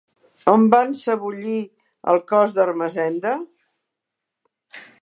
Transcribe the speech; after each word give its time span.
On 0.53 0.63
van 0.75 0.95
sebollir 1.01 1.59
el 2.15 2.19
cos 2.33 2.57
d'Ermessenda? 2.57 3.39